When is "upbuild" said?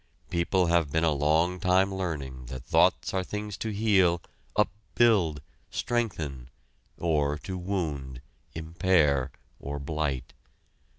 4.55-5.41